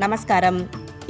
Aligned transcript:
నమస్కారం. 0.00 0.56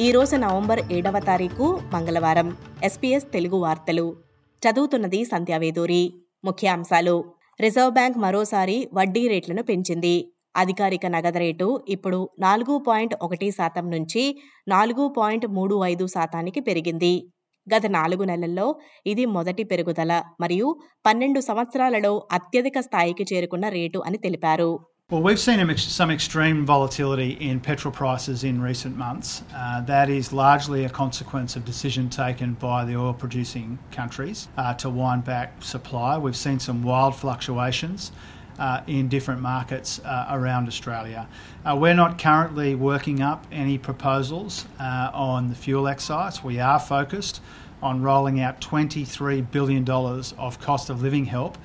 ఈరోజు 0.01 0.37
నవంబర్ 0.37 0.81
ఏడవ 0.93 1.19
తారీఖు 1.19 1.81
మంగళవారం. 1.95 2.57
ఎస్పీఎస్ 2.85 3.27
తెలుగు 3.33 3.57
వార్తలు. 3.57 4.17
చదువుతున్నది 4.63 5.25
సంధ్యావేదూరి 5.25 6.15
ముఖ్యాంశాలు. 6.45 7.25
రిజర్వ్ 7.61 7.91
బ్యాంక్ 7.91 8.19
మరోసారి 8.19 8.89
వడ్డీ 8.95 9.29
రేట్లను 9.29 9.63
పెంచింది. 9.63 10.33
అధికారిక 10.57 11.07
నగదు 11.07 11.39
రేటు 11.39 11.85
ఇప్పుడు 11.89 12.29
నాలుగు 12.39 12.79
పాయింట్ 12.79 13.15
ఒకటి 13.23 13.51
శాతం 13.51 13.91
నుంచి 13.91 14.39
నాలుగు 14.69 15.09
పాయింట్ 15.09 15.47
మూడు 15.47 15.85
ఐదు 15.85 16.07
శాతానికి 16.07 16.61
పెరిగింది. 16.61 17.29
గత 17.67 17.87
నాలుగు 17.87 18.25
నెలల్లో 18.25 18.77
ఇది 19.07 19.27
మొదటి 19.27 19.65
పెరుగుదల 19.65 20.23
మరియు 20.41 20.77
పన్నెండు 21.07 21.41
సంవత్సరాలలో 21.41 22.29
అత్యధిక 22.33 22.81
స్థాయికి 22.81 23.27
చేరుకున్న 23.35 23.69
రేటు 23.69 23.99
అని 23.99 24.19
తెలిపారు. 24.19 24.81
Well, 25.11 25.23
we've 25.23 25.41
seen 25.41 25.75
some 25.79 26.11
extreme 26.11 26.67
volatility 26.67 27.31
in 27.31 27.61
petrol 27.61 27.95
prices 27.95 28.45
in 28.45 28.61
recent 28.61 28.95
months. 28.95 29.43
Uh, 29.55 29.81
that 29.81 30.11
is 30.11 30.35
largely 30.35 30.85
a 30.85 30.91
consequence 30.91 31.57
of 31.57 31.65
decision 31.65 32.11
taken 32.11 32.53
by 32.53 32.85
the 32.85 32.95
oil 32.95 33.15
producing 33.15 33.79
countries 33.91 34.49
uh, 34.59 34.75
to 34.75 34.91
wind 34.91 35.25
back 35.25 35.63
supply. 35.63 36.19
We've 36.19 36.37
seen 36.37 36.59
some 36.59 36.83
wild 36.83 37.17
fluctuations. 37.17 38.13
Uh, 38.59 38.83
in 38.89 39.07
different 39.07 39.41
markets 39.41 40.01
uh, 40.01 40.27
around 40.31 40.67
Australia. 40.67 41.29
Uh, 41.65 41.77
we're 41.77 41.95
not 41.95 42.19
currently 42.19 42.75
working 42.75 43.23
up 43.23 43.47
any 43.53 43.79
proposals 43.79 44.67
uh, 44.81 45.13
on 45.15 45.49
the 45.49 45.55
fuel 45.55 45.87
excise. 45.87 46.43
We 46.43 46.59
are 46.59 46.81
focused 46.81 47.41
on 47.81 48.03
rolling 48.03 48.41
out 48.41 48.61
$23 48.61 49.49
billion 49.53 49.89
of 49.89 50.59
cost 50.59 50.91
of 50.91 51.01
living 51.01 51.27
help 51.27 51.57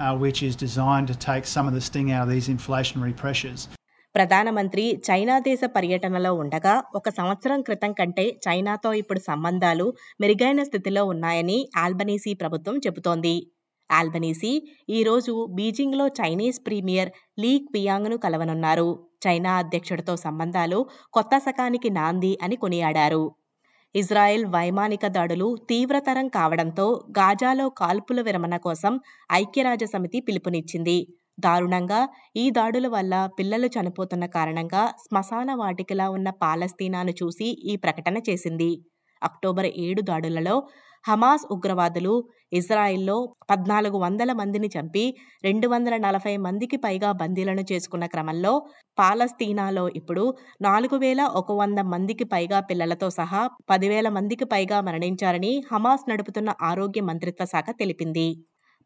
Uh, 0.00 0.22
which 0.22 0.38
is 0.44 0.54
designed 0.56 1.08
to 1.10 1.14
take 1.14 1.44
some 1.44 1.66
of 1.68 1.74
the 1.74 1.80
sting 1.80 2.08
out 2.10 2.24
of 2.24 2.30
these 2.32 2.48
inflationary 2.48 3.14
pressures. 3.22 3.68
ప్రధానమంత్రి 4.14 5.02
China 5.10 5.38
దేశ 5.38 5.60
పర్యటనలో 5.64 6.34
ఉండగా 6.34 6.82
ఒక 6.94 7.08
సంవత్సరం 7.08 7.62
క్రితం 7.62 7.92
కంటే 7.92 8.40
చైనాతో 8.48 8.92
ఇప్పుడు 8.92 9.18
సంబంధాలు 9.18 9.94
మెరుగైన 10.20 10.62
స్థితిలో 10.62 11.04
ఉన్నాయని 11.04 11.68
ఆల్బనీసీ 11.76 12.34
ప్రభుత్వం 12.34 12.78
చెబుతోంది. 12.78 13.52
ఆల్బనీసీ 13.92 14.68
ఈరోజు 14.90 15.46
బీజింగ్లో 15.50 16.08
చైనీస్ 16.08 16.60
ప్రీమియర్ 16.66 17.10
లీ 17.38 17.68
పియాంగ్ను 17.74 18.16
కలవనున్నారు. 18.16 19.06
చైనా 19.26 19.52
అధ్యక్షుడితో 19.52 20.16
సంబంధాలు 20.16 20.86
కొత్త 21.12 21.38
శకానికి 21.38 21.90
నాంది 21.90 22.38
అని 22.42 22.56
కొనియాడారు. 22.56 23.34
ఇజ్రాయెల్ 23.94 24.44
వైమానిక 24.46 25.06
దాడులు 25.06 25.46
తీవ్రతరం 25.70 26.26
కావడంతో 26.28 26.86
గాజాలో 27.18 27.66
కాల్పుల 27.80 28.20
విరమణ 28.20 28.56
కోసం 28.56 28.92
ఐక్యరాజ్య 29.32 29.86
సమితి 29.86 30.20
పిలుపునిచ్చింది. 30.20 30.98
దారుణంగా 31.40 32.00
ఈ 32.36 32.44
దాడుల 32.50 32.86
వల్ల 32.88 33.14
పిల్లలు 33.38 33.68
చనిపోతున్న 33.76 34.24
కారణంగా 34.26 34.82
శ్మశాన 35.04 35.50
వాటికలా 35.54 36.06
ఉన్న 36.10 36.30
పాలస్తీనాను 36.42 37.10
చూసి 37.22 37.48
ఈ 37.64 37.76
ప్రకటన 37.76 38.16
చేసింది. 38.30 38.70
అక్టోబర్ 39.22 39.68
ఏడు 39.84 40.02
దాడులలో 40.02 40.56
హమాస్ 41.04 41.44
ఉగ్రవాదులు 41.50 42.14
ఇజ్రాయిల్లో 42.52 43.16
పద్నాలుగు 43.50 43.96
వందల 43.98 44.30
మందిని 44.32 44.68
చంపి 44.74 45.04
రెండు 45.44 45.66
వందల 45.68 45.94
నలభై 45.96 46.34
మందికి 46.46 46.76
పైగా 46.76 47.10
బందీలను 47.12 47.64
చేసుకున్న 47.70 48.06
క్రమంలో 48.06 48.52
పాలస్తీనాలో 48.98 49.84
ఇప్పుడు 50.00 50.24
నాలుగు 50.60 50.96
వేల 50.96 51.22
ఒక 51.34 51.52
వంద 51.52 51.80
మందికి 51.94 52.26
పైగా 52.26 52.60
పిల్లలతో 52.70 53.08
సహా 53.10 53.42
పదివేల 53.70 54.08
మందికి 54.08 54.46
పైగా 54.46 54.80
మరణించారని 54.80 55.52
హమాస్ 55.72 56.06
నడుపుతున్న 56.10 56.50
ఆరోగ్య 56.62 57.02
మంత్రిత్వ 57.02 57.46
శాఖ 57.46 57.68
తెలిపింది. 57.80 58.28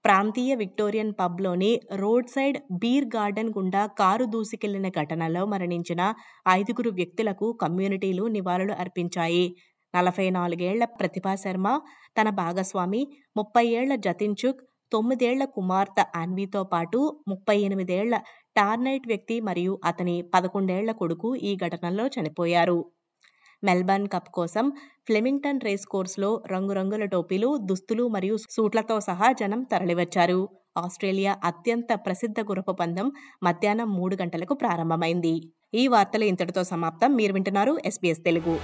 ప్రాంతీయ 0.04 0.52
విక్టోరియన్ 0.54 1.12
పబ్లోని 1.20 1.70
రోడ్ 2.00 2.28
సైడ్ 2.28 2.58
బీర్ 2.82 3.06
గార్డెన్ 3.14 3.50
గుండా 3.50 3.82
కారు 4.00 4.26
దూసుకెళ్ళిన 4.26 4.88
ఘటనలో 5.00 5.42
మరణించిన 5.46 6.02
ఐదుగురు 6.48 6.90
వ్యక్తులకు 6.92 7.46
కమ్యూనిటీలు 7.62 8.24
నివాళులు 8.28 8.74
అర్పించాయి. 8.82 9.46
నలభై 9.96 10.26
నాలుగేళ్ళ 10.30 10.84
ప్రతిభా 10.98 11.34
శర్మ 11.34 11.68
తన 12.18 12.28
భాగస్వామి 12.30 13.02
ముప్పై 13.36 13.64
ఏళ్ళ 13.78 13.94
జతిన్చుక్ 14.06 14.60
తొమ్మిదేళ్ళ 14.92 15.44
కుమార్తె 15.56 16.04
అన్వితో 16.14 16.60
పాటు 16.64 16.98
ముప్పై 17.28 17.56
ఎనిమిదేళ్ళ 17.58 18.14
టార్నైట్ 18.56 19.06
వ్యక్తి 19.06 19.36
మరియు 19.40 19.72
అతని 19.84 20.16
పదకొండేళ్ళ 20.34 20.90
కొడుకు 20.92 21.30
ఈ 21.48 21.52
ఘటనలో 21.56 22.06
చనిపోయారు. 22.06 22.78
మెల్బర్న్ 23.62 24.08
కప్ 24.14 24.30
కోసం 24.30 24.64
ఫ్లెమింగ్టన్ 25.06 25.60
రేస్ 25.64 25.86
కోర్సులో 25.86 26.30
రంగురంగుల 26.52 27.04
టోపీలు 27.04 27.48
దుస్తులు 27.70 28.04
మరియు 28.08 28.36
సూట్లతో 28.50 28.96
సహా 29.00 29.28
జనం 29.32 29.62
తరలివచ్చారు. 29.72 30.40
ఆస్ట్రేలియా 30.78 31.34
అత్యంత 31.44 31.92
ప్రసిద్ధ 32.06 32.40
గురప 32.40 32.70
పందెం 32.70 33.08
మధ్యాహ్నం 33.42 33.90
మూడు 33.98 34.16
గంటలకు 34.22 34.54
ప్రారంభమైంది. 34.54 35.34
ఈ 35.74 35.84
వార్తలు 35.94 36.24
ఇంతటితో 36.24 36.64
సమాప్తం. 36.72 37.12
మీరు 37.14 37.32
వింటున్నారు 37.32 37.74
ఎస్బీఎస్ 37.84 38.24
తెలుగు. 38.24 38.56